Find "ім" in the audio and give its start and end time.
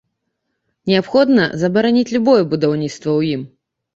3.37-3.41